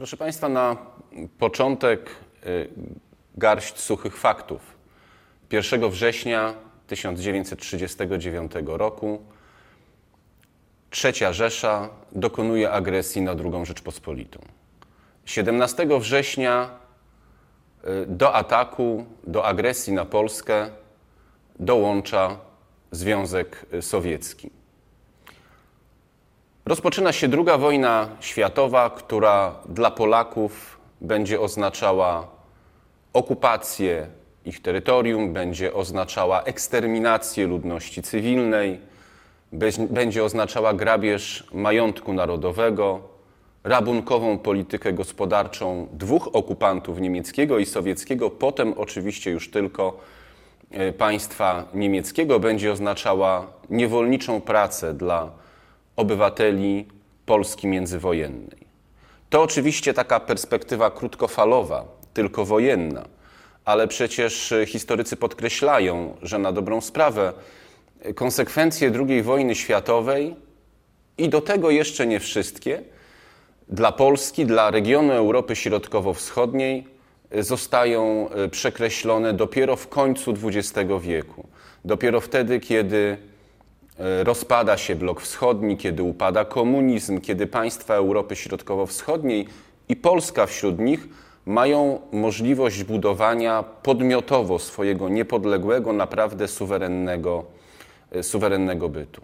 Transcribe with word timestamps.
Proszę 0.00 0.16
Państwa, 0.16 0.48
na 0.48 0.76
początek 1.38 2.10
y, 2.46 2.68
garść 3.34 3.78
suchych 3.78 4.16
faktów. 4.16 4.60
1 5.52 5.90
września 5.90 6.54
1939 6.86 8.52
roku 8.66 9.22
Trzecia 10.90 11.32
Rzesza 11.32 11.88
dokonuje 12.12 12.70
agresji 12.70 13.22
na 13.22 13.32
II 13.32 13.66
Rzeczpospolitą. 13.66 14.40
17 15.24 15.86
września 16.00 16.70
y, 17.84 18.06
do 18.06 18.34
ataku, 18.34 19.06
do 19.26 19.44
agresji 19.44 19.92
na 19.92 20.04
Polskę 20.04 20.70
dołącza 21.58 22.38
Związek 22.90 23.66
Sowiecki. 23.80 24.50
Rozpoczyna 26.70 27.12
się 27.12 27.28
druga 27.28 27.58
wojna 27.58 28.08
światowa, 28.20 28.90
która 28.90 29.54
dla 29.68 29.90
Polaków 29.90 30.80
będzie 31.00 31.40
oznaczała 31.40 32.26
okupację 33.12 34.06
ich 34.44 34.62
terytorium, 34.62 35.32
będzie 35.32 35.74
oznaczała 35.74 36.42
eksterminację 36.42 37.46
ludności 37.46 38.02
cywilnej, 38.02 38.80
będzie 39.90 40.24
oznaczała 40.24 40.74
grabież 40.74 41.46
majątku 41.52 42.12
narodowego, 42.12 43.00
rabunkową 43.64 44.38
politykę 44.38 44.92
gospodarczą 44.92 45.88
dwóch 45.92 46.28
okupantów 46.32 47.00
niemieckiego 47.00 47.58
i 47.58 47.66
sowieckiego, 47.66 48.30
potem 48.30 48.74
oczywiście 48.76 49.30
już 49.30 49.50
tylko 49.50 50.00
e, 50.70 50.92
państwa 50.92 51.64
niemieckiego, 51.74 52.40
będzie 52.40 52.72
oznaczała 52.72 53.46
niewolniczą 53.70 54.40
pracę 54.40 54.94
dla 54.94 55.40
obywateli 56.00 56.86
Polski 57.26 57.66
międzywojennej. 57.66 58.66
To 59.30 59.42
oczywiście 59.42 59.94
taka 59.94 60.20
perspektywa 60.20 60.90
krótkofalowa, 60.90 61.84
tylko 62.14 62.44
wojenna, 62.44 63.04
ale 63.64 63.88
przecież 63.88 64.54
historycy 64.66 65.16
podkreślają, 65.16 66.16
że 66.22 66.38
na 66.38 66.52
dobrą 66.52 66.80
sprawę 66.80 67.32
konsekwencje 68.14 68.92
II 69.08 69.22
wojny 69.22 69.54
światowej 69.54 70.36
i 71.18 71.28
do 71.28 71.40
tego 71.40 71.70
jeszcze 71.70 72.06
nie 72.06 72.20
wszystkie 72.20 72.82
dla 73.68 73.92
Polski, 73.92 74.46
dla 74.46 74.70
regionu 74.70 75.12
Europy 75.12 75.56
Środkowo-Wschodniej 75.56 76.86
zostają 77.40 78.28
przekreślone 78.50 79.32
dopiero 79.32 79.76
w 79.76 79.88
końcu 79.88 80.34
XX 80.44 80.72
wieku. 81.00 81.48
Dopiero 81.84 82.20
wtedy, 82.20 82.60
kiedy 82.60 83.16
E, 83.16 83.29
rozpada 84.24 84.76
się 84.76 84.96
blok 84.96 85.20
wschodni, 85.20 85.76
kiedy 85.76 86.02
upada 86.02 86.44
komunizm, 86.44 87.20
kiedy 87.20 87.46
państwa 87.46 87.94
Europy 87.94 88.36
Środkowo-Wschodniej 88.36 89.46
i 89.88 89.96
Polska 89.96 90.46
wśród 90.46 90.78
nich 90.78 91.08
mają 91.46 92.00
możliwość 92.12 92.84
budowania 92.84 93.62
podmiotowo 93.62 94.58
swojego 94.58 95.08
niepodległego, 95.08 95.92
naprawdę 95.92 96.48
suwerennego, 96.48 97.44
e, 98.12 98.22
suwerennego 98.22 98.88
bytu. 98.88 99.22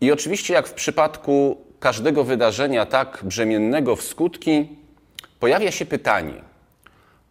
I 0.00 0.12
oczywiście, 0.12 0.54
jak 0.54 0.68
w 0.68 0.72
przypadku 0.72 1.56
każdego 1.80 2.24
wydarzenia 2.24 2.86
tak 2.86 3.18
brzemiennego 3.22 3.96
w 3.96 4.02
skutki, 4.02 4.68
pojawia 5.40 5.70
się 5.70 5.86
pytanie, 5.86 6.34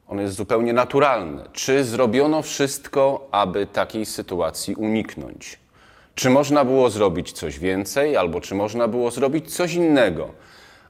ono 0.07 0.21
jest 0.21 0.35
zupełnie 0.35 0.73
naturalne, 0.73 1.45
czy 1.53 1.83
zrobiono 1.83 2.41
wszystko, 2.41 3.27
aby 3.31 3.67
takiej 3.67 4.05
sytuacji 4.05 4.75
uniknąć? 4.75 5.59
Czy 6.15 6.29
można 6.29 6.65
było 6.65 6.89
zrobić 6.89 7.31
coś 7.31 7.59
więcej, 7.59 8.17
albo 8.17 8.41
czy 8.41 8.55
można 8.55 8.87
było 8.87 9.11
zrobić 9.11 9.55
coś 9.55 9.73
innego, 9.73 10.31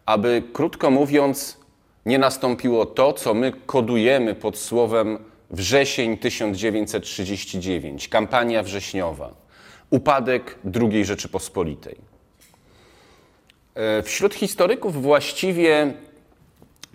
aby, 0.05 0.43
krótko 0.53 0.91
mówiąc, 0.91 1.57
nie 2.05 2.19
nastąpiło 2.19 2.85
to, 2.85 3.13
co 3.13 3.33
my 3.33 3.51
kodujemy 3.65 4.35
pod 4.35 4.57
słowem 4.57 5.19
wrzesień 5.51 6.17
1939, 6.17 8.07
kampania 8.07 8.63
wrześniowa, 8.63 9.33
upadek 9.89 10.57
II 10.81 11.05
Rzeczypospolitej. 11.05 11.95
E, 13.75 14.03
wśród 14.03 14.33
historyków 14.33 15.01
właściwie 15.01 15.93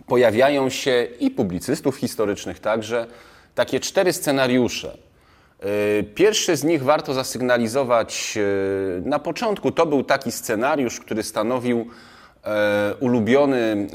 pojawiają 0.06 0.70
się 0.70 1.08
i 1.20 1.30
publicystów 1.30 1.96
historycznych 1.96 2.58
także 2.58 3.06
takie 3.54 3.80
cztery 3.80 4.12
scenariusze 4.12 4.98
pierwszy 6.14 6.56
z 6.56 6.64
nich 6.64 6.82
warto 6.82 7.14
zasygnalizować 7.14 8.38
e, 8.38 9.08
na 9.08 9.18
początku. 9.18 9.72
To 9.72 9.86
był 9.86 10.04
taki 10.04 10.32
scenariusz, 10.32 11.00
który 11.00 11.22
stanowił 11.22 11.86
e, 12.44 12.94
ulubiony 13.00 13.86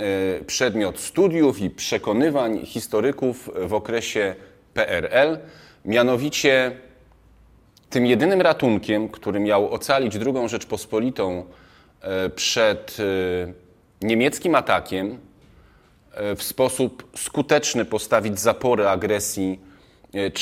przedmiot 0.47 0.99
studiów 0.99 1.59
i 1.59 1.69
przekonywań 1.69 2.65
historyków 2.65 3.49
w 3.55 3.73
okresie 3.73 4.35
PRL. 4.73 5.37
Mianowicie 5.85 6.71
tym 7.89 8.05
jedynym 8.05 8.41
ratunkiem, 8.41 9.09
który 9.09 9.39
miał 9.39 9.73
ocalić 9.73 10.15
II 10.15 10.49
Rzeczpospolitą 10.49 11.45
przed 12.35 12.97
niemieckim 14.01 14.55
atakiem, 14.55 15.17
w 16.35 16.43
sposób 16.43 17.09
skuteczny 17.15 17.85
postawić 17.85 18.39
zapory 18.39 18.87
agresji 18.87 19.59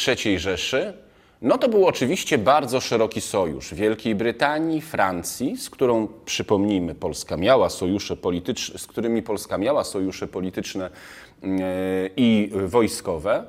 III 0.07 0.39
Rzeszy, 0.39 0.93
no 1.41 1.57
to 1.57 1.69
był 1.69 1.87
oczywiście 1.87 2.37
bardzo 2.37 2.79
szeroki 2.79 3.21
sojusz 3.21 3.73
Wielkiej 3.73 4.15
Brytanii, 4.15 4.81
Francji, 4.81 5.57
z 5.57 5.69
którą 5.69 6.07
przypomnijmy, 6.25 6.95
Polska 6.95 7.37
miała 7.37 7.69
sojusze 7.69 8.17
polityczne, 8.17 8.79
z 8.79 8.87
którymi 8.87 9.21
Polska 9.21 9.57
miała 9.57 9.83
sojusze 9.83 10.27
polityczne 10.27 10.89
e, 11.43 11.49
i 12.17 12.51
wojskowe. 12.65 13.43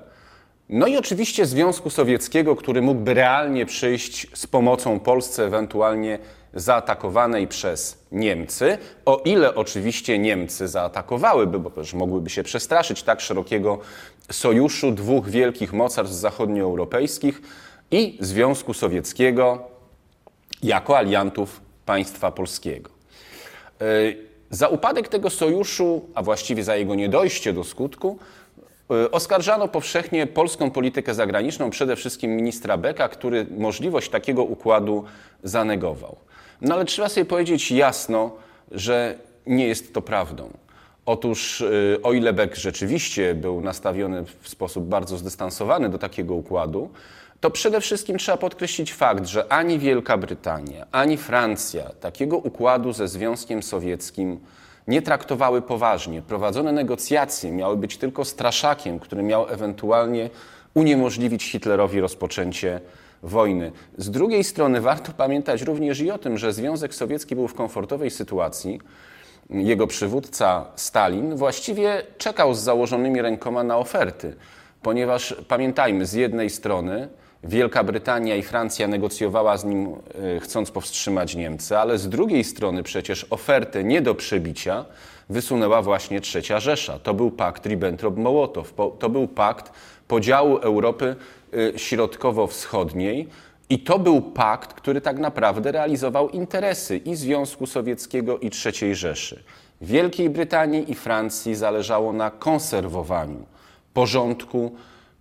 No 0.68 0.86
i 0.86 0.96
oczywiście 0.96 1.46
Związku 1.46 1.90
Sowieckiego, 1.90 2.56
który 2.56 2.82
mógłby 2.82 3.14
realnie 3.14 3.66
przyjść 3.66 4.26
z 4.34 4.46
pomocą 4.46 5.00
Polsce, 5.00 5.44
ewentualnie 5.44 6.18
zaatakowanej 6.54 7.48
przez 7.48 7.98
Niemcy, 8.12 8.78
o 9.04 9.22
ile 9.24 9.54
oczywiście 9.54 10.18
Niemcy 10.18 10.68
zaatakowałyby, 10.68 11.58
bo 11.58 11.70
też 11.70 11.94
mogłyby 11.94 12.30
się 12.30 12.42
przestraszyć 12.42 13.02
tak 13.02 13.20
szerokiego 13.20 13.78
sojuszu 14.30 14.92
dwóch 14.92 15.28
wielkich 15.28 15.72
mocarstw 15.72 16.16
zachodnioeuropejskich 16.16 17.42
i 17.90 18.18
Związku 18.20 18.74
Sowieckiego 18.74 19.58
jako 20.62 20.98
aliantów 20.98 21.60
państwa 21.86 22.32
polskiego. 22.32 22.90
E, 23.80 23.84
za 24.50 24.68
upadek 24.68 25.08
tego 25.08 25.30
sojuszu, 25.30 26.04
a 26.14 26.22
właściwie 26.22 26.64
za 26.64 26.76
jego 26.76 26.94
niedojście 26.94 27.52
do 27.52 27.64
skutku, 27.64 28.18
e, 28.90 29.10
oskarżano 29.10 29.68
powszechnie 29.68 30.26
polską 30.26 30.70
politykę 30.70 31.14
zagraniczną, 31.14 31.70
przede 31.70 31.96
wszystkim 31.96 32.36
ministra 32.36 32.76
Beka, 32.76 33.08
który 33.08 33.46
możliwość 33.58 34.10
takiego 34.10 34.44
układu 34.44 35.04
zanegował. 35.42 36.16
No 36.60 36.74
ale 36.74 36.84
trzeba 36.84 37.08
sobie 37.08 37.24
powiedzieć 37.24 37.70
jasno, 37.70 38.30
że 38.72 39.18
nie 39.46 39.68
jest 39.68 39.94
to 39.94 40.02
prawdą. 40.02 40.50
Otóż, 41.06 41.60
e, 41.60 42.02
o 42.02 42.12
ile 42.12 42.32
Beck 42.32 42.56
rzeczywiście 42.56 43.34
był 43.34 43.60
nastawiony 43.60 44.24
w 44.40 44.48
sposób 44.48 44.84
bardzo 44.84 45.18
zdystansowany 45.18 45.88
do 45.88 45.98
takiego 45.98 46.34
układu, 46.34 46.90
to 47.40 47.50
przede 47.50 47.80
wszystkim 47.80 48.18
trzeba 48.18 48.38
podkreślić 48.38 48.92
fakt, 48.92 49.26
że 49.26 49.52
ani 49.52 49.78
Wielka 49.78 50.18
Brytania, 50.18 50.86
ani 50.92 51.16
Francja 51.16 51.90
takiego 52.00 52.38
układu 52.38 52.92
ze 52.92 53.08
Związkiem 53.08 53.62
Sowieckim 53.62 54.40
nie 54.88 55.02
traktowały 55.02 55.62
poważnie. 55.62 56.22
Prowadzone 56.22 56.72
negocjacje 56.72 57.52
miały 57.52 57.76
być 57.76 57.96
tylko 57.96 58.24
straszakiem, 58.24 58.98
który 58.98 59.22
miał 59.22 59.48
ewentualnie 59.48 60.30
uniemożliwić 60.74 61.44
Hitlerowi 61.44 62.00
rozpoczęcie 62.00 62.80
wojny. 63.22 63.72
Z 63.98 64.10
drugiej 64.10 64.44
strony 64.44 64.80
warto 64.80 65.12
pamiętać 65.12 65.62
również 65.62 66.00
i 66.00 66.10
o 66.10 66.18
tym, 66.18 66.38
że 66.38 66.52
Związek 66.52 66.94
Sowiecki 66.94 67.34
był 67.34 67.48
w 67.48 67.54
komfortowej 67.54 68.10
sytuacji. 68.10 68.80
Jego 69.50 69.86
przywódca 69.86 70.66
Stalin 70.76 71.36
właściwie 71.36 72.02
czekał 72.18 72.54
z 72.54 72.60
założonymi 72.60 73.22
rękoma 73.22 73.62
na 73.62 73.78
oferty, 73.78 74.36
ponieważ 74.82 75.34
pamiętajmy, 75.48 76.06
z 76.06 76.12
jednej 76.12 76.50
strony 76.50 77.08
Wielka 77.44 77.84
Brytania 77.84 78.36
i 78.36 78.42
Francja 78.42 78.88
negocjowała 78.88 79.56
z 79.56 79.64
nim, 79.64 79.88
e, 80.36 80.40
chcąc 80.40 80.70
powstrzymać 80.70 81.34
Niemcy, 81.34 81.78
ale 81.78 81.98
z 81.98 82.08
drugiej 82.08 82.44
strony 82.44 82.82
przecież 82.82 83.26
ofertę 83.30 83.84
nie 83.84 84.02
do 84.02 84.14
przebicia 84.14 84.84
wysunęła 85.30 85.82
właśnie 85.82 86.20
Trzecia 86.20 86.60
Rzesza. 86.60 86.98
To 86.98 87.14
był 87.14 87.30
pakt 87.30 87.66
Ribbentrop-Mołotow, 87.66 88.64
to 88.98 89.08
był 89.08 89.28
pakt 89.28 89.72
podziału 90.08 90.56
Europy 90.56 91.16
e, 91.74 91.78
Środkowo-Wschodniej 91.78 93.28
i 93.70 93.78
to 93.78 93.98
był 93.98 94.22
pakt, 94.22 94.74
który 94.74 95.00
tak 95.00 95.18
naprawdę 95.18 95.72
realizował 95.72 96.28
interesy 96.28 96.96
i 96.96 97.16
Związku 97.16 97.66
Sowieckiego 97.66 98.38
i 98.38 98.50
III 98.64 98.94
Rzeszy. 98.94 99.42
Wielkiej 99.80 100.30
Brytanii 100.30 100.90
i 100.90 100.94
Francji 100.94 101.54
zależało 101.54 102.12
na 102.12 102.30
konserwowaniu 102.30 103.46
porządku 103.94 104.72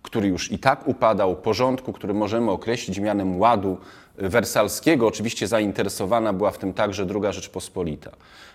który 0.02 0.28
już 0.28 0.52
i 0.52 0.58
tak 0.58 0.88
upadał, 0.88 1.36
porządku, 1.36 1.92
który 1.92 2.14
możemy 2.14 2.50
określić 2.50 2.98
mianem 2.98 3.40
ładu 3.40 3.78
wersalskiego. 4.16 5.06
Oczywiście 5.06 5.46
zainteresowana 5.46 6.32
była 6.32 6.50
w 6.50 6.58
tym 6.58 6.72
także 6.72 7.06
II 7.14 7.32
Rzeczpospolita. 7.32 8.10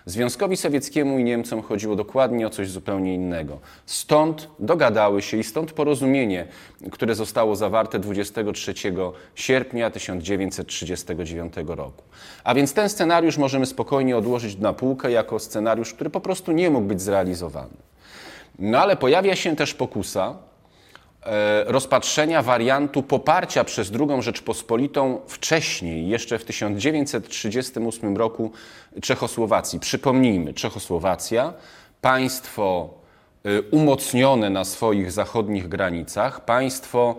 Związkowi 0.06 0.56
Sowieckiemu 0.56 1.18
i 1.18 1.24
Niemcom 1.24 1.62
chodziło 1.62 1.96
dokładnie 1.96 2.46
o 2.46 2.50
coś 2.50 2.70
zupełnie 2.70 3.14
innego. 3.14 3.58
Stąd 3.86 4.48
dogadały 4.58 5.22
się 5.22 5.36
i 5.36 5.44
stąd 5.44 5.72
porozumienie, 5.72 6.46
które 6.92 7.14
zostało 7.14 7.56
zawarte 7.56 7.98
23 7.98 8.74
sierpnia 9.34 9.90
1939 9.90 11.54
roku. 11.66 12.02
A 12.44 12.54
więc 12.54 12.74
ten 12.74 12.88
scenariusz 12.88 13.38
możemy 13.38 13.66
spokojnie 13.66 14.16
odłożyć 14.16 14.58
na 14.58 14.72
półkę 14.72 15.10
jako 15.10 15.38
scenariusz, 15.38 15.94
który 15.94 16.10
po 16.10 16.20
prostu 16.20 16.52
nie 16.52 16.70
mógł 16.70 16.86
być 16.86 17.02
zrealizowany. 17.02 17.76
No 18.58 18.78
ale 18.78 18.96
pojawia 18.96 19.36
się 19.36 19.56
też 19.56 19.74
pokusa, 19.74 20.34
rozpatrzenia 21.66 22.42
wariantu 22.42 23.02
poparcia 23.02 23.64
przez 23.64 23.92
II 24.00 24.22
Rzeczpospolitą 24.22 25.20
wcześniej, 25.26 26.08
jeszcze 26.08 26.38
w 26.38 26.44
1938 26.44 28.16
roku 28.16 28.52
Czechosłowacji. 29.02 29.80
Przypomnijmy, 29.80 30.54
Czechosłowacja, 30.54 31.52
państwo 32.00 32.90
e, 33.44 33.62
umocnione 33.62 34.50
na 34.50 34.64
swoich 34.64 35.12
zachodnich 35.12 35.68
granicach, 35.68 36.44
państwo 36.44 37.16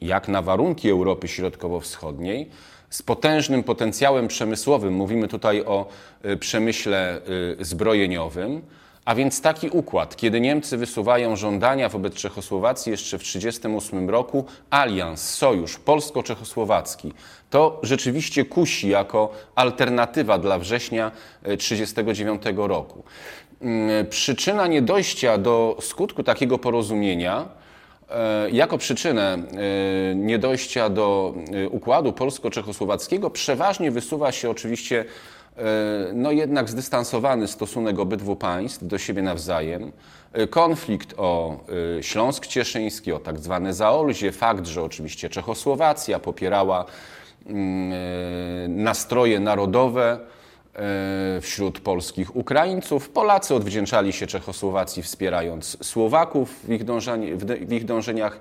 jak 0.00 0.28
na 0.28 0.42
warunki 0.42 0.90
Europy 0.90 1.28
Środkowo-Wschodniej, 1.28 2.50
z 2.90 3.02
potężnym 3.02 3.62
potencjałem 3.62 4.28
przemysłowym, 4.28 4.94
mówimy 4.94 5.28
tutaj 5.28 5.64
o 5.64 5.86
e, 6.22 6.36
przemyśle 6.36 7.20
zbrojeniowym, 7.60 8.62
a 9.04 9.14
więc 9.14 9.40
taki 9.40 9.68
układ, 9.68 10.16
kiedy 10.16 10.40
Niemcy 10.40 10.76
wysuwają 10.76 11.36
żądania 11.36 11.88
wobec 11.88 12.14
Czechosłowacji 12.14 12.90
jeszcze 12.90 13.18
w 13.18 13.22
1938 13.22 14.10
roku, 14.10 14.44
alians, 14.70 15.30
sojusz 15.30 15.78
polsko-czechosłowacki, 15.78 17.12
to 17.50 17.80
rzeczywiście 17.82 18.44
kusi 18.44 18.88
jako 18.88 19.32
alternatywa 19.54 20.38
dla 20.38 20.58
września 20.58 21.10
1939 21.42 22.42
roku. 22.56 23.02
Mm, 23.60 24.06
przyczyna 24.06 24.66
niedojścia 24.66 25.38
do 25.38 25.76
skutku 25.80 26.22
takiego 26.22 26.58
porozumienia, 26.58 27.48
e, 28.10 28.50
jako 28.50 28.78
przyczynę 28.78 29.32
e, 29.32 30.14
niedojścia 30.14 30.88
do 30.88 31.34
e, 31.64 31.68
układu 31.68 32.12
polsko-czechosłowackiego 32.12 33.30
przeważnie 33.30 33.90
wysuwa 33.90 34.32
się 34.32 34.50
oczywiście 34.50 35.04
E, 35.04 35.33
no 36.14 36.32
jednak 36.32 36.68
zdystansowany 36.68 37.48
stosunek 37.48 37.98
obydwu 37.98 38.36
państw 38.36 38.86
do 38.86 38.98
siebie 38.98 39.22
nawzajem, 39.22 39.92
e, 40.32 40.46
konflikt 40.46 41.14
o 41.16 41.60
e, 41.98 42.02
Śląsk 42.02 42.46
Cieszyński, 42.46 43.12
o 43.12 43.18
tak 43.18 43.38
zwane 43.38 43.74
Zaolzie, 43.74 44.32
fakt, 44.32 44.66
że 44.66 44.82
oczywiście 44.82 45.28
Czechosłowacja 45.28 46.18
popierała 46.18 46.84
mm, 47.46 48.82
nastroje 48.82 49.40
narodowe 49.40 50.18
wśród 51.40 51.80
polskich 51.80 52.36
Ukraińców. 52.36 53.10
Polacy 53.10 53.54
odwdzięczali 53.54 54.12
się 54.12 54.26
Czechosłowacji 54.26 55.02
wspierając 55.02 55.86
Słowaków 55.86 56.60
w 56.64 56.72
ich, 56.72 56.82
w 57.68 57.72
ich 57.72 57.84
dążeniach 57.84 58.40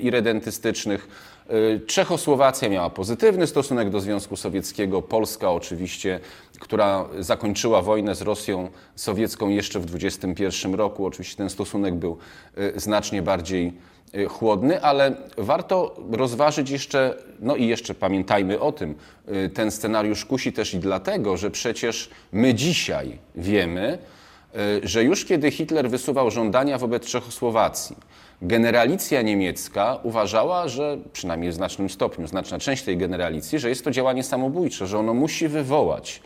irredentystycznych. 0.00 1.08
Y, 1.50 1.80
Czechosłowacja 1.86 2.68
miała 2.68 2.90
pozytywny 2.90 3.46
stosunek 3.46 3.90
do 3.90 4.00
Związku 4.00 4.36
Sowieckiego, 4.36 5.02
Polska 5.02 5.50
oczywiście, 5.50 6.20
która 6.60 7.08
zakończyła 7.18 7.82
wojnę 7.82 8.14
z 8.14 8.22
Rosją 8.22 8.68
sowiecką 8.96 9.48
jeszcze 9.48 9.80
w 9.80 9.86
1921 9.86 10.74
roku. 10.74 11.06
Oczywiście 11.06 11.36
ten 11.36 11.50
stosunek 11.50 11.94
był 11.94 12.18
y, 12.58 12.80
znacznie 12.80 13.22
bardziej 13.22 13.72
y, 14.14 14.26
chłodny, 14.26 14.82
ale 14.82 15.16
warto 15.38 15.96
rozważyć 16.10 16.70
jeszcze, 16.70 17.14
no 17.40 17.56
i 17.56 17.66
jeszcze 17.66 17.94
pamiętajmy 17.94 18.60
o 18.60 18.72
tym, 18.72 18.94
ten 19.54 19.70
scenariusz 19.70 20.24
kusi 20.24 20.52
też 20.52 20.74
i 20.74 20.78
dlatego, 20.78 21.36
że 21.36 21.50
przecież 21.50 22.10
my 22.32 22.54
dzisiaj 22.54 23.18
wiemy, 23.34 23.98
że 24.82 25.04
już 25.04 25.24
kiedy 25.24 25.50
Hitler 25.50 25.90
wysuwał 25.90 26.30
żądania 26.30 26.78
wobec 26.78 27.06
Czechosłowacji, 27.06 27.96
generalicja 28.42 29.22
niemiecka 29.22 29.98
uważała, 30.02 30.68
że 30.68 30.98
przynajmniej 31.12 31.50
w 31.50 31.54
znacznym 31.54 31.90
stopniu, 31.90 32.26
znaczna 32.26 32.58
część 32.58 32.82
tej 32.82 32.96
generalicji, 32.96 33.58
że 33.58 33.68
jest 33.68 33.84
to 33.84 33.90
działanie 33.90 34.22
samobójcze, 34.22 34.86
że 34.86 34.98
ono 34.98 35.14
musi 35.14 35.48
wywołać 35.48 36.22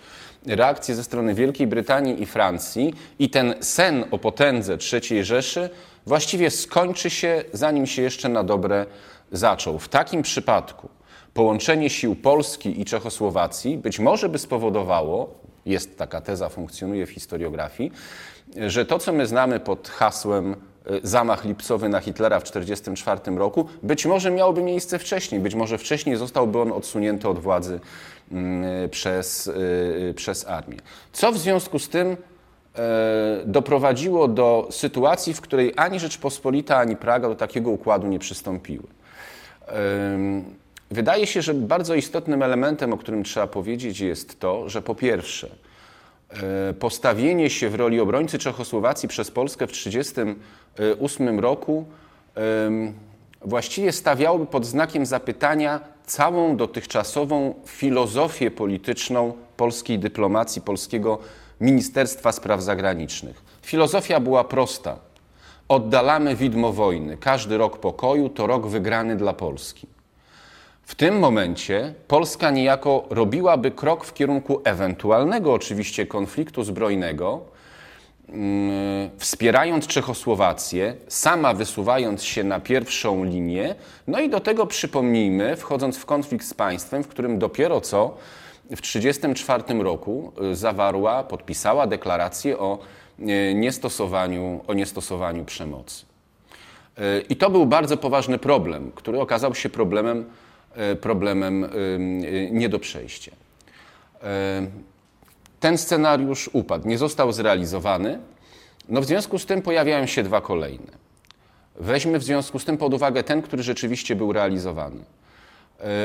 reakcję 0.47 0.95
ze 0.95 1.05
strony 1.05 1.35
Wielkiej 1.35 1.67
Brytanii 1.67 2.23
i 2.23 2.27
Francji 2.27 2.95
i 3.19 3.31
ten 3.31 3.55
sen 3.61 4.05
o 4.11 4.19
potędze 4.19 4.79
III 4.93 5.25
Rzeszy 5.25 5.71
właściwie 6.07 6.51
skończy 6.51 7.11
się, 7.11 7.45
zanim 7.53 7.87
się 7.87 8.03
jeszcze 8.03 8.29
na 8.29 8.45
dobre 8.45 8.87
zaczął. 9.33 9.79
W 9.79 9.89
takim 9.89 10.23
przypadku 10.23 10.89
połączenie 11.35 11.91
sił 11.91 12.17
Polski 12.17 12.81
i 12.81 12.85
Czechosłowacji 12.85 13.79
być 13.79 13.99
może 13.99 14.29
by 14.29 14.39
spowodowało, 14.39 15.35
jest 15.67 15.99
taka 15.99 16.21
teza, 16.21 16.49
funkcjonuje 16.49 17.07
w 17.07 17.11
historiografii, 17.11 17.93
że 18.67 18.87
to, 18.87 18.99
co 18.99 19.13
my 19.13 19.27
znamy 19.27 19.61
pod 19.61 19.89
hasłem 19.89 20.57
zamach 21.03 21.45
lipcowy 21.45 21.89
na 21.89 22.01
Hitlera 22.01 22.41
w 22.41 22.43
1944 22.43 23.39
roku, 23.39 23.69
być 23.83 24.07
może 24.07 24.31
miałoby 24.31 24.63
miejsce 24.63 24.99
wcześniej, 24.99 25.41
być 25.41 25.55
może 25.55 25.79
wcześniej 25.79 26.17
zostałby 26.17 26.61
on 26.61 26.73
odsunięty 26.73 27.29
od 27.29 27.39
władzy 27.39 27.81
mm, 28.33 28.89
przez, 28.91 29.47
y, 29.47 30.15
przez 30.17 30.47
armię. 30.47 30.77
Co 31.13 31.33
w 31.33 31.39
związku 31.39 31.79
z 31.79 31.89
tym 31.89 32.09
e, 32.09 32.17
doprowadziło 33.45 34.29
do 34.29 34.69
sytuacji, 34.71 35.35
w 35.35 35.41
której 35.41 35.73
ani 35.77 36.01
Rzeczpospolita, 36.01 36.77
ani 36.77 36.97
Praga 36.97 37.29
do 37.29 37.35
takiego 37.35 37.71
układu 37.71 38.07
nie 38.07 38.19
przystąpiły. 38.19 38.85
Wydaje 40.91 41.27
się, 41.27 41.43
że 41.43 41.55
bardzo 41.55 41.95
istotnym 41.95 42.43
elementem, 42.43 42.93
o 42.93 42.99
którym 42.99 43.25
trzeba 43.25 43.47
powiedzieć, 43.47 44.01
jest 44.01 44.41
to, 44.41 44.69
że 44.69 44.83
po 44.83 44.95
pierwsze, 44.95 45.49
postawienie 46.79 47.51
się 47.51 47.69
w 47.71 47.75
roli 47.75 48.01
obrońcy 48.01 48.39
Czechosłowacji 48.39 49.09
przez 49.09 49.31
Polskę 49.31 49.67
w 49.67 49.73
1938 49.73 51.41
roku 51.41 51.85
właściwie 53.45 53.93
stawiałoby 53.93 54.47
pod 54.47 54.67
znakiem 54.67 55.07
zapytania 55.07 55.81
całą 56.07 56.57
dotychczasową 56.57 57.55
filozofię 57.67 58.51
polityczną 58.51 59.33
polskiej 59.57 59.99
dyplomacji, 59.99 60.63
polskiego 60.63 61.19
Ministerstwa 61.61 62.33
Spraw 62.33 62.63
Zagranicznych. 62.63 63.43
Filozofia 63.63 64.21
była 64.21 64.45
prosta. 64.45 64.99
Oddalamy 65.69 66.37
widmo 66.37 66.73
wojny. 66.73 67.17
Każdy 67.17 67.59
rok 67.59 67.79
pokoju 67.79 68.29
to 68.29 68.47
rok 68.47 68.67
wygrany 68.67 69.17
dla 69.17 69.33
Polski. 69.33 69.87
W 70.89 70.95
tym 70.95 71.19
momencie 71.19 71.95
Polska 72.07 72.51
niejako 72.51 73.05
robiłaby 73.11 73.71
krok 73.71 74.05
w 74.05 74.15
kierunku 74.15 74.61
ewentualnego 74.65 75.53
oczywiście 75.53 76.07
konfliktu 76.07 76.65
zbrojnego, 76.65 77.41
mm, 78.29 79.11
wspierając 79.19 79.87
Czechosłowację, 79.87 80.95
sama 81.09 81.55
wysuwając 81.55 82.25
się 82.25 82.45
na 82.45 82.61
pierwszą 82.61 83.25
linię. 83.25 83.75
No 84.07 84.21
i 84.21 84.29
do 84.29 84.41
tego 84.41 84.67
przypomnijmy, 84.67 85.57
wchodząc 85.57 85.99
w 85.99 86.07
konflikt 86.07 86.47
z 86.47 86.55
państwem, 86.55 87.05
w 87.05 87.09
którym 87.09 87.39
dopiero 87.39 87.81
co 87.81 88.17
w 88.65 88.81
1934 88.81 89.83
roku 89.83 90.33
y, 90.53 90.55
zawarła, 90.55 91.25
podpisała 91.25 91.87
deklarację 91.87 92.59
o 92.59 92.79
y, 93.19 93.55
niestosowaniu, 93.55 94.61
o 94.67 94.75
niestosowaniu 94.75 95.45
przemocy. 95.45 96.05
Y, 96.99 97.25
I 97.29 97.37
to 97.37 97.51
był 97.51 97.67
bardzo 97.67 97.97
poważny 97.97 98.39
problem, 98.39 98.93
który 98.95 99.21
okazał 99.21 99.55
się 99.55 99.69
problemem 99.69 100.25
problemem 101.01 101.65
e, 101.65 101.69
nie 102.51 102.69
do 102.69 102.79
przejścia. 102.79 103.33
E, 104.23 104.67
ten 105.61 105.79
scenariusz 105.79 106.51
upadł, 106.53 106.89
nie 106.89 106.99
został 106.99 107.33
zrealizowany. 107.33 108.19
No 108.89 109.01
w 109.01 109.05
związku 109.05 109.39
z 109.39 109.47
tym 109.47 109.63
pojawiają 109.63 110.07
się 110.07 110.23
dwa 110.23 110.41
kolejne. 110.41 110.93
Weźmy 111.77 112.19
w 112.19 112.25
związku 112.25 112.59
z 112.59 112.65
tym 112.65 112.77
pod 112.77 112.95
uwagę 112.95 113.25
ten, 113.25 113.43
który 113.43 113.63
rzeczywiście 113.63 114.17
był 114.17 114.33
realizowany. 114.33 115.01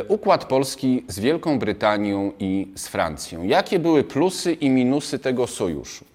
Układ 0.07 0.45
polski 0.45 1.05
z 1.07 1.19
Wielką 1.19 1.59
Brytanią 1.59 2.31
i 2.39 2.67
z 2.75 2.87
Francją. 2.87 3.43
Jakie 3.43 3.79
były 3.79 4.03
plusy 4.03 4.53
i 4.53 4.69
minusy 4.69 5.19
tego 5.19 5.47
sojuszu? 5.47 6.05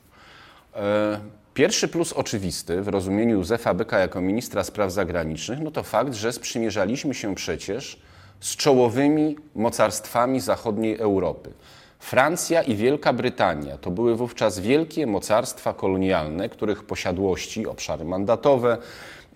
Pierwszy 1.54 1.88
plus 1.88 2.12
oczywisty 2.12 2.82
w 2.82 2.88
rozumieniu 2.88 3.36
Józefa 3.36 3.74
Byka 3.74 3.98
jako 3.98 4.20
ministra 4.20 4.64
spraw 4.64 4.92
zagranicznych, 4.92 5.60
no 5.60 5.70
to 5.70 5.82
fakt, 5.82 6.14
że 6.14 6.32
sprzymierzaliśmy 6.32 7.14
się 7.14 7.34
przecież 7.34 8.00
z 8.40 8.56
czołowymi 8.56 9.36
mocarstwami 9.54 10.40
zachodniej 10.40 10.98
Europy. 10.98 11.52
Francja 11.98 12.62
i 12.62 12.76
Wielka 12.76 13.12
Brytania 13.12 13.78
to 13.78 13.90
były 13.90 14.16
wówczas 14.16 14.58
wielkie 14.58 15.06
mocarstwa 15.06 15.74
kolonialne, 15.74 16.48
których 16.48 16.84
posiadłości, 16.84 17.66
obszary 17.66 18.04
mandatowe 18.04 18.78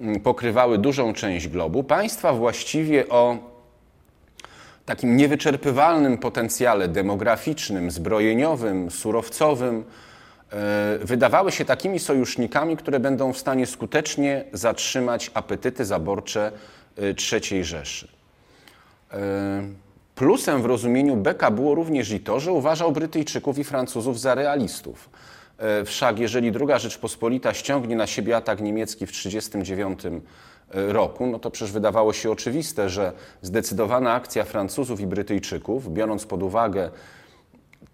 mm, 0.00 0.20
pokrywały 0.20 0.78
dużą 0.78 1.12
część 1.12 1.48
globu. 1.48 1.84
Państwa 1.84 2.32
właściwie 2.32 3.08
o 3.08 3.38
takim 4.86 5.16
niewyczerpywalnym 5.16 6.18
potencjale 6.18 6.88
demograficznym, 6.88 7.90
zbrojeniowym, 7.90 8.90
surowcowym, 8.90 9.84
wydawały 11.00 11.52
się 11.52 11.64
takimi 11.64 11.98
sojusznikami, 11.98 12.76
które 12.76 13.00
będą 13.00 13.32
w 13.32 13.38
stanie 13.38 13.66
skutecznie 13.66 14.44
zatrzymać 14.52 15.30
apetyty 15.34 15.84
zaborcze 15.84 16.52
III 17.32 17.64
Rzeszy. 17.64 18.21
Plusem 20.14 20.62
w 20.62 20.66
rozumieniu 20.66 21.16
Beka 21.16 21.50
było 21.50 21.74
również 21.74 22.10
i 22.10 22.20
to, 22.20 22.40
że 22.40 22.52
uważał 22.52 22.92
Brytyjczyków 22.92 23.58
i 23.58 23.64
Francuzów 23.64 24.20
za 24.20 24.34
realistów. 24.34 25.10
E, 25.58 25.84
wszak 25.84 26.18
jeżeli 26.18 26.52
II 26.60 26.80
Rzeczpospolita 26.80 27.54
ściągnie 27.54 27.96
na 27.96 28.06
siebie 28.06 28.36
atak 28.36 28.60
niemiecki 28.60 29.06
w 29.06 29.10
1939 29.10 30.22
e, 30.74 30.92
roku, 30.92 31.26
no 31.26 31.38
to 31.38 31.50
przecież 31.50 31.72
wydawało 31.72 32.12
się 32.12 32.30
oczywiste, 32.30 32.88
że 32.88 33.12
zdecydowana 33.42 34.12
akcja 34.12 34.44
Francuzów 34.44 35.00
i 35.00 35.06
Brytyjczyków, 35.06 35.92
biorąc 35.92 36.26
pod 36.26 36.42
uwagę 36.42 36.90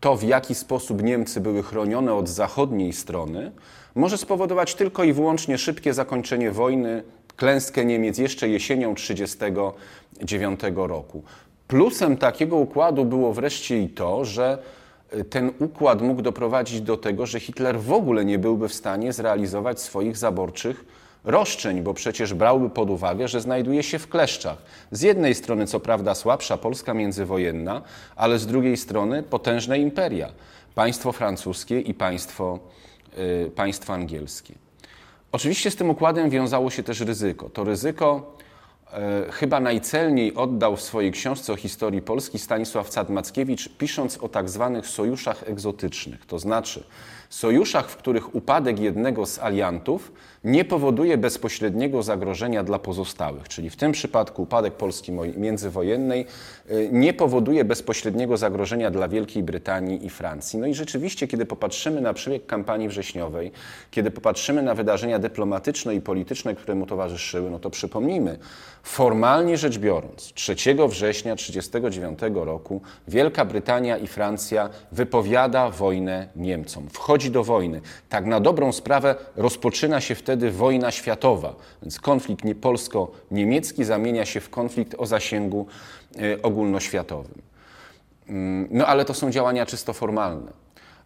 to, 0.00 0.16
w 0.16 0.22
jaki 0.22 0.54
sposób 0.54 1.02
Niemcy 1.02 1.40
były 1.40 1.62
chronione 1.62 2.14
od 2.14 2.28
zachodniej 2.28 2.92
strony, 2.92 3.52
może 3.94 4.18
spowodować 4.18 4.74
tylko 4.74 5.04
i 5.04 5.12
wyłącznie 5.12 5.58
szybkie 5.58 5.94
zakończenie 5.94 6.52
wojny, 6.52 7.02
klęskę 7.36 7.84
Niemiec 7.84 8.18
jeszcze 8.18 8.48
jesienią 8.48 8.94
1939 8.94 9.74
roku. 10.74 11.22
Plusem 11.68 12.16
takiego 12.16 12.56
układu 12.56 13.04
było 13.04 13.32
wreszcie 13.32 13.82
i 13.82 13.88
to, 13.88 14.24
że 14.24 14.58
y, 15.14 15.24
ten 15.24 15.52
układ 15.58 16.02
mógł 16.02 16.22
doprowadzić 16.22 16.80
do 16.80 16.96
tego, 16.96 17.26
że 17.26 17.40
Hitler 17.40 17.80
w 17.80 17.92
ogóle 17.92 18.24
nie 18.24 18.38
byłby 18.38 18.68
w 18.68 18.74
stanie 18.74 19.12
zrealizować 19.12 19.80
swoich 19.80 20.16
zaborczych 20.16 20.84
roszczeń, 21.24 21.82
bo 21.82 21.94
przecież 21.94 22.34
brałby 22.34 22.70
pod 22.70 22.90
uwagę, 22.90 23.28
że 23.28 23.40
znajduje 23.40 23.82
się 23.82 23.98
w 23.98 24.08
kleszczach. 24.08 24.58
Z 24.90 25.02
jednej 25.02 25.34
strony, 25.34 25.66
co 25.66 25.80
prawda, 25.80 26.14
słabsza 26.14 26.56
Polska 26.56 26.94
międzywojenna, 26.94 27.82
ale 28.16 28.38
z 28.38 28.46
drugiej 28.46 28.76
strony 28.76 29.22
potężne 29.22 29.78
imperia 29.78 30.28
państwo 30.74 31.12
francuskie 31.12 31.80
i 31.80 31.94
państwo, 31.94 32.58
yy, 33.16 33.50
państwo 33.56 33.92
angielskie. 33.92 34.54
Oczywiście 35.32 35.70
z 35.70 35.76
tym 35.76 35.90
układem 35.90 36.30
wiązało 36.30 36.70
się 36.70 36.82
też 36.82 37.00
ryzyko. 37.00 37.50
To 37.50 37.64
ryzyko 37.64 38.36
chyba 39.32 39.60
najcelniej 39.60 40.34
oddał 40.34 40.76
w 40.76 40.82
swojej 40.82 41.12
książce 41.12 41.52
o 41.52 41.56
historii 41.56 42.02
Polski 42.02 42.38
Stanisław 42.38 42.90
Cadmackiewicz, 42.90 43.68
pisząc 43.68 44.18
o 44.18 44.28
tak 44.28 44.50
zwanych 44.50 44.86
sojuszach 44.86 45.48
egzotycznych, 45.48 46.26
to 46.26 46.38
znaczy 46.38 46.84
sojuszach, 47.28 47.90
w 47.90 47.96
których 47.96 48.34
upadek 48.34 48.78
jednego 48.78 49.26
z 49.26 49.38
aliantów 49.38 50.12
nie 50.44 50.64
powoduje 50.64 51.18
bezpośredniego 51.18 52.02
zagrożenia 52.02 52.64
dla 52.64 52.78
pozostałych, 52.78 53.48
czyli 53.48 53.70
w 53.70 53.76
tym 53.76 53.92
przypadku 53.92 54.42
upadek 54.42 54.74
Polski 54.74 55.12
międzywojennej 55.36 56.26
y, 56.70 56.88
nie 56.92 57.12
powoduje 57.12 57.64
bezpośredniego 57.64 58.36
zagrożenia 58.36 58.90
dla 58.90 59.08
Wielkiej 59.08 59.42
Brytanii 59.42 60.06
i 60.06 60.10
Francji. 60.10 60.58
No 60.58 60.66
i 60.66 60.74
rzeczywiście, 60.74 61.28
kiedy 61.28 61.46
popatrzymy 61.46 62.00
na 62.00 62.14
przebieg 62.14 62.46
kampanii 62.46 62.88
wrześniowej, 62.88 63.52
kiedy 63.90 64.10
popatrzymy 64.10 64.62
na 64.62 64.74
wydarzenia 64.74 65.18
dyplomatyczne 65.18 65.94
i 65.94 66.00
polityczne, 66.00 66.54
które 66.54 66.74
mu 66.74 66.86
towarzyszyły, 66.86 67.50
no 67.50 67.58
to 67.58 67.70
przypomnijmy, 67.70 68.38
formalnie 68.82 69.56
rzecz 69.56 69.78
biorąc, 69.78 70.32
3 70.34 70.54
września 70.88 71.36
1939 71.36 72.18
roku 72.46 72.80
Wielka 73.08 73.44
Brytania 73.44 73.96
i 73.96 74.06
Francja 74.06 74.70
wypowiada 74.92 75.70
wojnę 75.70 76.28
Niemcom, 76.36 76.88
wchodzi 76.92 77.17
do 77.26 77.44
wojny. 77.44 77.80
Tak 78.08 78.26
na 78.26 78.40
dobrą 78.40 78.72
sprawę 78.72 79.14
rozpoczyna 79.36 80.00
się 80.00 80.14
wtedy 80.14 80.50
wojna 80.50 80.90
światowa, 80.90 81.54
więc 81.82 82.00
konflikt 82.00 82.44
polsko-niemiecki 82.60 83.84
zamienia 83.84 84.24
się 84.24 84.40
w 84.40 84.50
konflikt 84.50 84.94
o 84.98 85.06
zasięgu 85.06 85.66
e, 86.16 86.42
ogólnoświatowym. 86.42 87.42
Mm, 88.28 88.68
no 88.70 88.86
ale 88.86 89.04
to 89.04 89.14
są 89.14 89.30
działania 89.30 89.66
czysto 89.66 89.92
formalne. 89.92 90.52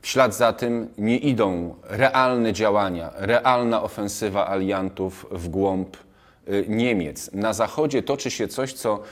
W 0.01 0.09
ślad 0.09 0.35
za 0.35 0.53
tym 0.53 0.89
nie 0.99 1.19
idą 1.19 1.75
realne 1.85 2.53
działania, 2.53 3.11
realna 3.15 3.83
ofensywa 3.83 4.49
aliantów 4.49 5.27
w 5.31 5.49
głąb 5.49 5.97
e, 5.97 6.63
Niemiec. 6.69 7.31
Na 7.33 7.53
zachodzie 7.53 8.03
toczy 8.03 8.31
się 8.31 8.49
coś, 8.49 8.73
co 8.73 9.03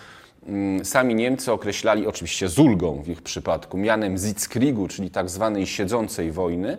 sami 0.83 1.15
Niemcy 1.15 1.53
określali 1.53 2.07
oczywiście 2.07 2.49
z 2.49 2.59
ulgą 2.59 3.03
w 3.03 3.09
ich 3.09 3.23
przypadku, 3.23 3.79
mianem 3.79 4.19
Sitzkriegu, 4.19 4.89
czyli 4.89 5.11
tak 5.11 5.31
zwanej 5.31 5.67
siedzącej 5.67 6.33
wojny, 6.33 6.79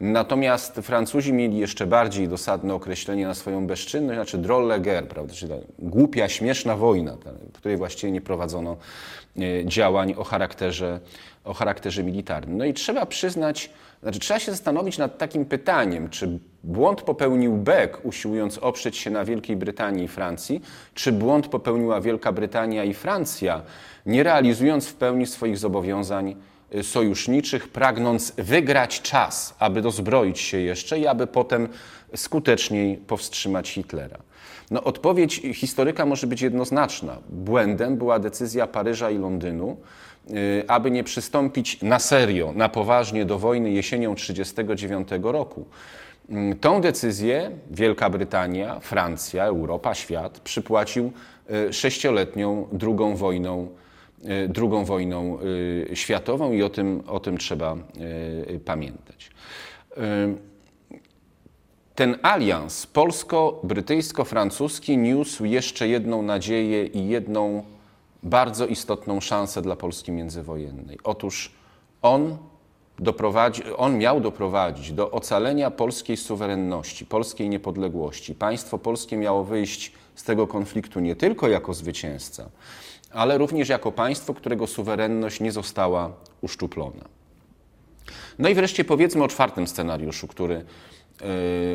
Natomiast 0.00 0.80
Francuzi 0.82 1.32
mieli 1.32 1.58
jeszcze 1.58 1.86
bardziej 1.86 2.28
dosadne 2.28 2.74
określenie 2.74 3.26
na 3.26 3.34
swoją 3.34 3.66
bezczynność, 3.66 4.16
znaczy 4.16 4.38
drolle 4.38 4.80
guerre, 4.80 5.06
prawda, 5.06 5.34
czyli 5.34 5.52
głupia, 5.78 6.28
śmieszna 6.28 6.76
wojna, 6.76 7.16
w 7.52 7.58
której 7.58 7.76
właściwie 7.76 8.12
nie 8.12 8.20
prowadzono 8.20 8.76
e, 9.38 9.42
działań 9.64 10.14
o 10.18 10.24
charakterze, 10.24 11.00
o 11.44 11.54
charakterze 11.54 12.02
militarnym. 12.04 12.58
No 12.58 12.64
i 12.64 12.74
trzeba 12.74 13.06
przyznać, 13.06 13.70
znaczy 14.02 14.18
trzeba 14.18 14.40
się 14.40 14.52
zastanowić 14.52 14.98
nad 14.98 15.18
takim 15.18 15.44
pytaniem, 15.44 16.08
czy 16.08 16.38
błąd 16.64 17.02
popełnił 17.02 17.56
Beck, 17.56 18.04
usiłując 18.04 18.58
oprzeć 18.58 18.96
się 18.96 19.10
na 19.10 19.24
Wielkiej 19.24 19.56
Brytanii 19.56 20.04
i 20.04 20.08
Francji, 20.08 20.62
czy 20.94 21.12
błąd 21.12 21.48
popełniła 21.48 22.00
Wielka 22.00 22.32
Brytania 22.32 22.84
i 22.84 22.94
Francja, 22.94 23.62
nie 24.06 24.22
realizując 24.22 24.88
w 24.88 24.94
pełni 24.94 25.26
swoich 25.26 25.58
zobowiązań 25.58 26.36
sojuszniczych, 26.82 27.68
pragnąc 27.68 28.32
wygrać 28.36 29.02
czas, 29.02 29.54
aby 29.58 29.82
dozbroić 29.82 30.40
się 30.40 30.58
jeszcze 30.58 30.98
i 30.98 31.06
aby 31.06 31.26
potem 31.26 31.68
skuteczniej 32.14 32.96
powstrzymać 32.96 33.70
Hitlera. 33.70 34.18
No, 34.70 34.84
odpowiedź 34.84 35.40
historyka 35.54 36.06
może 36.06 36.26
być 36.26 36.42
jednoznaczna. 36.42 37.16
Błędem 37.28 37.96
była 37.96 38.18
decyzja 38.18 38.66
Paryża 38.66 39.10
i 39.10 39.18
Londynu, 39.18 39.76
y, 40.30 40.64
aby 40.68 40.90
nie 40.90 41.04
przystąpić 41.04 41.82
na 41.82 41.98
serio, 41.98 42.52
na 42.56 42.68
poważnie 42.68 43.24
do 43.24 43.38
wojny 43.38 43.70
jesienią 43.70 44.14
1939 44.14 45.08
roku. 45.22 45.64
Mm, 46.28 46.58
tą 46.58 46.80
decyzję 46.80 47.50
Wielka 47.70 48.10
Brytania, 48.10 48.80
Francja, 48.80 49.44
Europa, 49.44 49.94
świat 49.94 50.40
przypłacił 50.40 51.12
y, 51.68 51.72
sześcioletnią 51.72 52.68
drugą 52.72 53.16
wojną 53.16 53.68
E, 54.24 54.48
drugą 54.48 54.84
wojną 54.84 55.38
e, 55.90 55.96
światową 55.96 56.52
i 56.52 56.62
o 56.62 56.68
tym, 56.68 57.02
o 57.06 57.20
tym 57.20 57.38
trzeba 57.38 57.72
e, 57.72 57.76
pamiętać. 58.58 59.30
Ten 61.94 62.18
alians 62.22 62.86
polsko-brytyjsko-francuski 62.86 64.98
niósł 64.98 65.44
jeszcze 65.44 65.88
jedną 65.88 66.22
nadzieję 66.22 66.86
i 66.86 67.08
jedną 67.08 67.62
bardzo 68.22 68.66
istotną 68.66 69.20
szansę 69.20 69.62
dla 69.62 69.76
Polski 69.76 70.12
międzywojennej. 70.12 70.98
Otóż 71.04 71.52
on, 72.02 72.36
doprowadzi, 72.98 73.62
on 73.76 73.98
miał 73.98 74.20
doprowadzić 74.20 74.92
do 74.92 75.10
ocalenia 75.10 75.70
polskiej 75.70 76.16
suwerenności, 76.16 77.06
polskiej 77.06 77.48
niepodległości. 77.48 78.34
Państwo 78.34 78.78
polskie 78.78 79.16
miało 79.16 79.44
wyjść 79.44 79.92
z 80.20 80.24
tego 80.24 80.46
konfliktu 80.46 81.00
nie 81.00 81.16
tylko 81.16 81.48
jako 81.48 81.74
zwycięzca, 81.74 82.50
ale 83.10 83.38
również 83.38 83.68
jako 83.68 83.92
państwo, 83.92 84.34
którego 84.34 84.66
suwerenność 84.66 85.40
nie 85.40 85.52
została 85.52 86.12
uszczuplona. 86.40 87.04
No 88.38 88.48
i 88.48 88.54
wreszcie 88.54 88.84
powiedzmy 88.84 89.24
o 89.24 89.28
czwartym 89.28 89.66
scenariuszu, 89.66 90.28
który 90.28 90.54
e, 90.54 90.62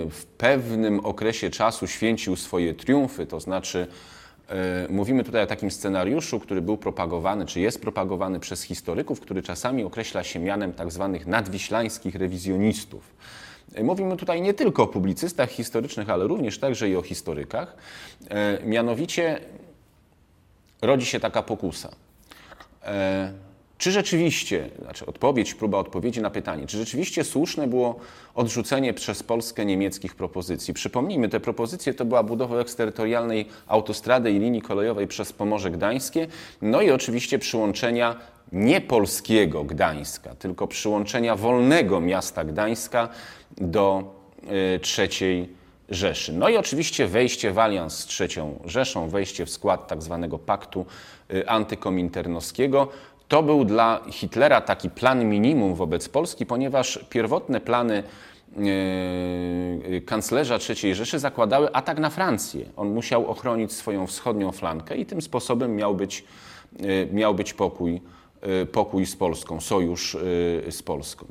w 0.09 0.25
pewnym 0.37 0.99
okresie 0.99 1.49
czasu 1.49 1.87
święcił 1.87 2.35
swoje 2.35 2.73
triumfy, 2.73 3.25
to 3.25 3.39
znaczy 3.39 3.87
e, 4.49 4.87
mówimy 4.89 5.23
tutaj 5.23 5.43
o 5.43 5.47
takim 5.47 5.71
scenariuszu, 5.71 6.39
który 6.39 6.61
był 6.61 6.77
propagowany, 6.77 7.45
czy 7.45 7.59
jest 7.59 7.81
propagowany 7.81 8.39
przez 8.39 8.63
historyków, 8.63 9.19
który 9.19 9.41
czasami 9.41 9.83
określa 9.83 10.23
się 10.23 10.39
mianem 10.39 10.73
tak 10.73 10.91
zwanych 10.91 11.27
nadwiślańskich 11.27 12.15
rewizjonistów. 12.15 13.15
E, 13.73 13.83
mówimy 13.83 14.17
tutaj 14.17 14.41
nie 14.41 14.53
tylko 14.53 14.83
o 14.83 14.87
publicystach 14.87 15.49
historycznych, 15.49 16.09
ale 16.09 16.27
również 16.27 16.59
także 16.59 16.89
i 16.89 16.95
o 16.95 17.01
historykach. 17.01 17.75
Mianowicie 18.63 19.39
rodzi 20.81 21.05
się 21.05 21.19
taka 21.19 21.43
pokusa. 21.43 21.89
Czy 23.77 23.91
rzeczywiście, 23.91 24.69
znaczy 24.81 25.05
odpowiedź, 25.05 25.53
próba 25.53 25.77
odpowiedzi 25.77 26.21
na 26.21 26.29
pytanie, 26.29 26.67
czy 26.67 26.77
rzeczywiście 26.77 27.23
słuszne 27.23 27.67
było 27.67 27.99
odrzucenie 28.35 28.93
przez 28.93 29.23
Polskę 29.23 29.65
niemieckich 29.65 30.15
propozycji? 30.15 30.73
Przypomnijmy, 30.73 31.29
te 31.29 31.39
propozycje 31.39 31.93
to 31.93 32.05
była 32.05 32.23
budowa 32.23 32.59
eksterytorialnej 32.59 33.45
autostrady 33.67 34.31
i 34.31 34.39
linii 34.39 34.61
kolejowej 34.61 35.07
przez 35.07 35.33
Pomorze 35.33 35.71
Gdańskie, 35.71 36.27
no 36.61 36.81
i 36.81 36.91
oczywiście 36.91 37.39
przyłączenia 37.39 38.15
nie 38.51 38.81
polskiego 38.81 39.63
Gdańska, 39.63 40.35
tylko 40.35 40.67
przyłączenia 40.67 41.35
wolnego 41.35 42.01
miasta 42.01 42.45
Gdańska 42.45 43.09
do 43.57 44.03
y, 44.75 44.79
trzeciej 44.79 45.65
Rzeszy. 45.89 46.33
No 46.33 46.49
i 46.49 46.57
oczywiście 46.57 47.07
wejście 47.07 47.51
w 47.51 47.59
alians 47.59 47.97
z 47.97 48.05
trzecią 48.05 48.59
Rzeszą, 48.65 49.09
wejście 49.09 49.45
w 49.45 49.49
skład 49.49 49.87
tak 49.87 50.03
zwanego 50.03 50.39
paktu 50.39 50.85
y, 51.33 51.49
antykominternowskiego. 51.49 52.87
To 53.27 53.43
był 53.43 53.65
dla 53.65 54.01
Hitlera 54.11 54.61
taki 54.61 54.89
plan 54.89 55.25
minimum 55.25 55.75
wobec 55.75 56.09
Polski, 56.09 56.45
ponieważ 56.45 56.99
pierwotne 57.09 57.61
plany 57.61 58.03
y, 58.57 60.01
kanclerza 60.05 60.59
III 60.69 60.95
Rzeszy 60.95 61.19
zakładały 61.19 61.73
atak 61.73 61.99
na 61.99 62.09
Francję. 62.09 62.65
On 62.77 62.93
musiał 62.93 63.27
ochronić 63.27 63.73
swoją 63.73 64.07
wschodnią 64.07 64.51
flankę 64.51 64.97
i 64.97 65.05
tym 65.05 65.21
sposobem 65.21 65.75
miał 65.75 65.95
być, 65.95 66.23
y, 66.81 67.09
miał 67.13 67.35
być 67.35 67.53
pokój, 67.53 68.01
pokój 68.71 69.05
z 69.05 69.15
Polską, 69.15 69.61
sojusz 69.61 70.17
z 70.69 70.83
Polską. 70.83 71.25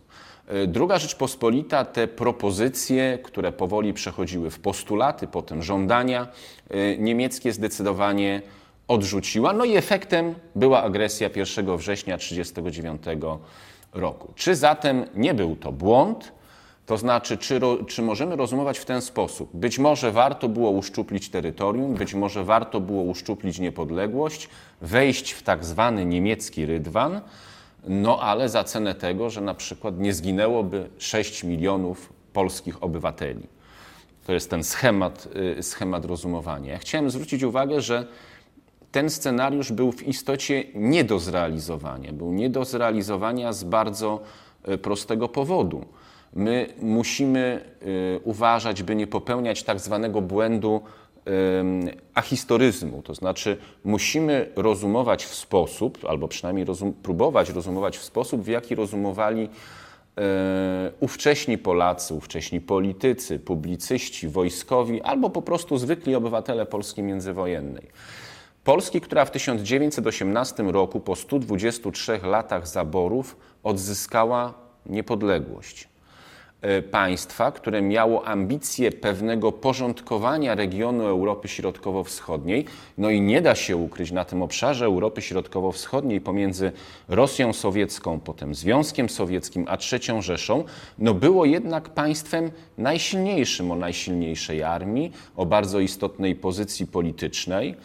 E, 0.48 0.66
Druga 0.66 0.98
Rzeczpospolita 0.98 1.84
te 1.84 2.08
propozycje, 2.08 3.18
które 3.22 3.52
powoli 3.52 3.92
przechodziły 3.92 4.50
w 4.50 4.58
postulaty, 4.58 5.26
potem 5.26 5.62
żądania 5.62 6.28
e, 6.70 6.98
niemieckie 6.98 7.52
zdecydowanie 7.52 8.42
odrzuciła. 8.88 9.52
No 9.52 9.64
i 9.64 9.76
efektem 9.76 10.34
była 10.54 10.82
agresja 10.82 11.30
1 11.36 11.76
września 11.76 12.18
1939 12.18 13.02
roku. 13.92 14.32
Czy 14.34 14.54
zatem 14.54 15.04
nie 15.14 15.34
był 15.34 15.56
to 15.56 15.72
błąd? 15.72 16.32
To 16.86 16.96
znaczy, 16.96 17.38
czy, 17.38 17.60
czy 17.86 18.02
możemy 18.02 18.36
rozumować 18.36 18.78
w 18.78 18.84
ten 18.84 19.02
sposób? 19.02 19.50
Być 19.54 19.78
może 19.78 20.12
warto 20.12 20.48
było 20.48 20.70
uszczuplić 20.70 21.28
terytorium, 21.28 21.94
być 21.94 22.14
może 22.14 22.44
warto 22.44 22.80
było 22.80 23.02
uszczuplić 23.02 23.58
niepodległość, 23.58 24.48
wejść 24.80 25.32
w 25.32 25.42
tak 25.42 25.64
zwany 25.64 26.06
niemiecki 26.06 26.66
rydwan, 26.66 27.20
no 27.88 28.20
ale 28.20 28.48
za 28.48 28.64
cenę 28.64 28.94
tego, 28.94 29.30
że 29.30 29.40
na 29.40 29.54
przykład 29.54 29.98
nie 29.98 30.14
zginęłoby 30.14 30.88
6 30.98 31.44
milionów 31.44 32.12
polskich 32.32 32.82
obywateli. 32.82 33.46
To 34.26 34.32
jest 34.32 34.50
ten 34.50 34.64
schemat, 34.64 35.28
y, 35.58 35.62
schemat 35.62 36.04
rozumowania. 36.04 36.72
Ja 36.72 36.78
chciałem 36.78 37.10
zwrócić 37.10 37.42
uwagę, 37.42 37.80
że 37.80 38.06
ten 38.94 39.10
scenariusz 39.10 39.72
był 39.72 39.92
w 39.92 40.08
istocie 40.08 40.64
nie 40.74 41.04
do 41.04 41.18
zrealizowania. 41.18 42.12
Był 42.12 42.32
nie 42.32 42.50
do 42.50 42.64
zrealizowania 42.64 43.52
z 43.52 43.64
bardzo 43.64 44.20
y, 44.68 44.78
prostego 44.78 45.28
powodu. 45.28 45.84
My 46.34 46.68
musimy 46.82 47.64
y, 47.82 48.20
uważać, 48.24 48.82
by 48.82 48.94
nie 48.94 49.06
popełniać 49.06 49.62
tak 49.62 49.80
zwanego 49.80 50.20
błędu 50.20 50.80
ahistoryzmu, 52.14 53.02
to 53.02 53.14
znaczy 53.14 53.56
musimy 53.84 54.52
rozumować 54.56 55.24
w 55.24 55.34
sposób, 55.34 55.98
albo 56.08 56.28
przynajmniej 56.28 56.64
rozum, 56.64 56.92
próbować 56.92 57.50
rozumować 57.50 57.98
w 57.98 58.02
sposób, 58.02 58.42
w 58.42 58.46
jaki 58.48 58.74
rozumowali 58.74 59.48
e, 60.18 60.92
ówcześni 61.00 61.58
Polacy, 61.58 62.14
ówcześni 62.14 62.60
politycy, 62.60 63.38
publicyści, 63.38 64.28
wojskowi, 64.28 65.02
albo 65.02 65.30
po 65.30 65.42
prostu 65.42 65.78
zwykli 65.78 66.14
obywatele 66.14 66.66
Polski 66.66 67.02
międzywojennej. 67.02 67.86
Polski, 68.64 69.00
która 69.00 69.24
w 69.24 69.30
1918 69.30 70.62
roku 70.62 71.00
po 71.00 71.16
123 71.16 72.20
latach 72.22 72.68
zaborów 72.68 73.36
odzyskała 73.62 74.54
niepodległość. 74.86 75.88
E, 76.60 76.82
państwa, 76.82 77.52
które 77.52 77.82
miało 77.82 78.26
ambicje 78.26 78.92
pewnego 78.92 79.52
porządkowania 79.52 80.54
regionu 80.54 81.06
Europy 81.06 81.48
Środkowo-Wschodniej. 81.48 82.64
No 82.98 83.10
i 83.10 83.20
nie 83.20 83.42
da 83.42 83.54
się 83.54 83.76
ukryć 83.76 84.10
na 84.10 84.24
tym 84.24 84.42
obszarze 84.42 84.84
Europy 84.84 85.22
Środkowo-Wschodniej 85.22 86.20
pomiędzy 86.20 86.72
Rosją 87.08 87.52
Sowiecką, 87.52 88.20
potem 88.20 88.54
Związkiem 88.54 89.08
Sowieckim, 89.08 89.64
a 89.68 89.78
III 89.92 90.22
Rzeszą, 90.22 90.64
no 90.98 91.14
było 91.14 91.44
jednak 91.44 91.88
państwem 91.88 92.50
najsilniejszym 92.78 93.70
o 93.70 93.76
najsilniejszej 93.76 94.62
armii, 94.62 95.12
o 95.36 95.46
bardzo 95.46 95.80
istotnej 95.80 96.34
pozycji 96.34 96.86
politycznej, 96.86 97.76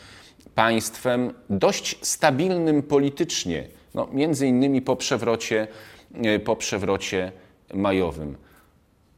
państwem 0.59 1.33
dość 1.49 1.97
stabilnym 2.01 2.83
politycznie, 2.83 3.67
no 3.93 4.07
między 4.11 4.47
innymi 4.47 4.81
po 4.81 4.95
przewrocie, 4.95 5.67
e, 6.13 6.39
po 6.39 6.55
przewrocie 6.55 7.31
majowym. 7.73 8.37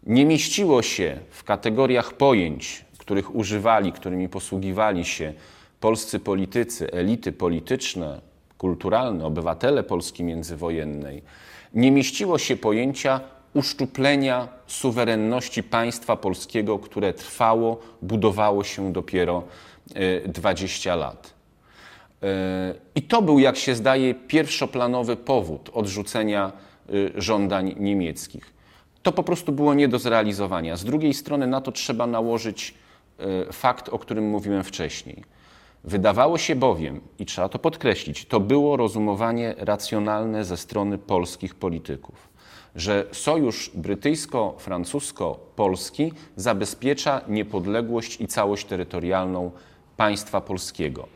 Nie 0.04 0.26
mieściło 0.26 0.82
się 0.82 1.20
w 1.30 1.44
kategoriach 1.44 2.14
pojęć, 2.14 2.86
których 2.98 3.36
używali, 3.36 3.92
którymi 3.92 4.30
posługiwali 4.30 5.06
się 5.06 5.34
polscy 5.80 6.20
politycy, 6.20 6.92
elity 6.92 7.32
polityczne, 7.32 8.22
kulturalne, 8.58 9.26
obywatele 9.26 9.84
Polski 9.84 10.24
międzywojennej, 10.24 11.24
nie 11.74 11.92
mieściło 11.92 12.38
się 12.38 12.58
pojęcia 12.58 13.22
uszczuplenia 13.54 14.48
suwerenności 14.68 15.64
państwa 15.64 16.16
polskiego, 16.16 16.80
które 16.80 17.14
trwało, 17.14 17.80
budowało 18.02 18.64
się 18.64 18.94
dopiero 18.94 19.44
20 20.28 20.94
e, 20.94 20.96
lat. 20.96 21.34
E, 22.24 22.74
I 22.96 23.02
to 23.02 23.22
był, 23.22 23.40
jak 23.40 23.58
się 23.58 23.76
zdaje, 23.76 24.16
pierwszoplanowy 24.16 25.16
powód 25.16 25.70
odrzucenia 25.74 26.52
e, 26.52 27.22
żądań 27.22 27.76
niemieckich. 27.80 28.54
To 29.04 29.12
po 29.12 29.24
prostu 29.24 29.52
było 29.52 29.74
nie 29.74 29.88
do 29.88 30.00
zrealizowania. 30.00 30.78
Z 30.78 30.84
drugiej 30.84 31.14
strony 31.14 31.48
na 31.48 31.62
to 31.62 31.72
trzeba 31.72 32.08
nałożyć 32.08 32.74
fakt, 33.52 33.90
o 33.90 34.00
którym 34.00 34.30
mówiłem 34.30 34.64
wcześniej. 34.64 35.24
Wydawało 35.84 36.38
się 36.38 36.56
bowiem, 36.56 37.02
i 37.20 37.26
trzeba 37.26 37.50
to 37.50 37.60
podkreślić, 37.60 38.26
to 38.26 38.40
było 38.40 38.78
rozumowanie 38.78 39.56
racjonalne 39.58 40.46
ze 40.46 40.58
strony 40.58 40.98
polskich 40.98 41.56
polityków, 41.56 42.30
że 42.76 43.06
sojusz 43.12 43.72
brytyjsko-francusko-polski 43.76 46.12
zabezpiecza 46.36 47.22
niepodległość 47.28 48.22
i 48.22 48.28
całość 48.28 48.66
terytorialną 48.66 49.52
państwa 50.02 50.42
polskiego. 50.42 51.08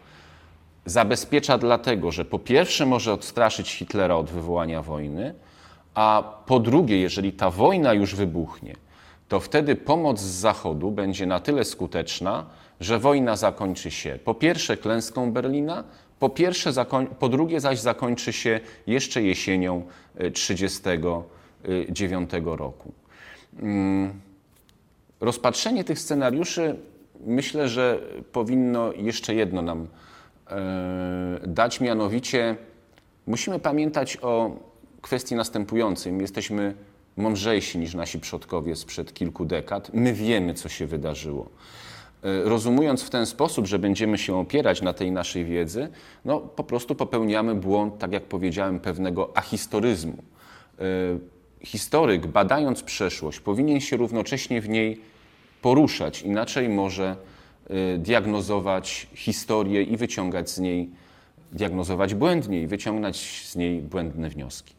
Zabezpiecza 0.85 1.57
dlatego, 1.57 2.11
że 2.11 2.25
po 2.25 2.39
pierwsze 2.39 2.85
może 2.85 3.13
odstraszyć 3.13 3.71
Hitlera 3.71 4.15
od 4.15 4.29
wywołania 4.29 4.81
wojny, 4.81 5.33
a 5.93 6.23
po 6.45 6.59
drugie, 6.59 6.99
jeżeli 6.99 7.33
ta 7.33 7.49
wojna 7.49 7.93
już 7.93 8.15
wybuchnie, 8.15 8.75
to 9.27 9.39
wtedy 9.39 9.75
pomoc 9.75 10.19
z 10.19 10.23
Zachodu 10.23 10.91
będzie 10.91 11.25
na 11.25 11.39
tyle 11.39 11.65
skuteczna, 11.65 12.45
że 12.79 12.99
wojna 12.99 13.35
zakończy 13.35 13.91
się 13.91 14.19
po 14.25 14.33
pierwsze 14.33 14.77
klęską 14.77 15.31
Berlina, 15.31 15.83
po, 16.19 16.29
pierwsze, 16.29 16.71
po 17.19 17.29
drugie 17.29 17.59
zaś 17.59 17.79
zakończy 17.79 18.33
się 18.33 18.59
jeszcze 18.87 19.21
jesienią 19.21 19.85
1939 20.33 22.33
e, 22.33 22.39
roku. 22.57 22.91
Mm, 23.59 24.13
rozpatrzenie 25.19 25.83
tych 25.83 25.99
scenariuszy 25.99 26.75
myślę, 27.25 27.69
że 27.69 27.99
powinno 28.31 28.93
jeszcze 28.93 29.35
jedno 29.35 29.61
nam 29.61 29.87
e, 30.47 31.39
dać, 31.47 31.81
mianowicie 31.81 32.55
musimy 33.27 33.59
pamiętać 33.59 34.17
o 34.21 34.51
kwestii 35.01 35.35
następującej. 35.35 36.13
My 36.13 36.21
jesteśmy 36.21 36.75
mądrzejsi 37.17 37.77
niż 37.77 37.93
nasi 37.93 38.19
przodkowie 38.19 38.75
sprzed 38.75 39.13
kilku 39.13 39.45
dekad. 39.45 39.93
My 39.93 40.13
wiemy, 40.13 40.53
co 40.53 40.69
się 40.69 40.87
wydarzyło. 40.87 41.49
E, 42.23 42.43
rozumując 42.43 43.03
w 43.03 43.09
ten 43.09 43.25
sposób, 43.25 43.67
że 43.67 43.79
będziemy 43.79 44.17
się 44.17 44.35
opierać 44.37 44.81
na 44.81 44.93
tej 44.93 45.11
naszej 45.11 45.45
wiedzy, 45.45 45.89
no 46.25 46.39
po 46.39 46.63
prostu 46.63 46.95
popełniamy 46.95 47.55
błąd, 47.55 47.97
tak 47.97 48.11
jak 48.11 48.23
powiedziałem, 48.23 48.79
pewnego 48.79 49.37
ahistoryzmu. 49.37 50.17
E, 50.79 50.83
historyk, 51.61 52.27
badając 52.27 52.83
przeszłość, 52.83 53.39
powinien 53.39 53.79
się 53.81 53.97
równocześnie 53.97 54.61
w 54.61 54.69
niej 54.69 55.01
poruszać, 55.65 56.21
inaczej 56.21 56.69
może 56.69 57.15
e, 57.69 57.97
diagnozować 57.97 59.07
historię 59.15 59.83
i 59.83 59.97
wyciągać 59.97 60.49
z 60.49 60.59
niej, 60.59 60.89
diagnozować 61.51 62.13
błędnie 62.13 62.61
i 62.61 62.67
wyciągać 62.67 63.17
z 63.45 63.55
niej 63.55 63.81
błędne 63.81 64.29
wnioski. 64.29 64.73